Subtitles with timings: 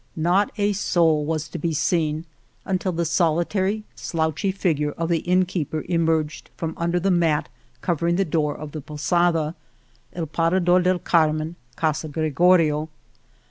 [0.17, 2.25] Not a soul was to be seen
[2.65, 7.49] until the solitary, slouchy figure of the inn keeper emerged from under the mat
[7.81, 9.53] covering the door of the posada—
[10.13, 12.89] A/ Para dor del Carmen, Casa Gregorio.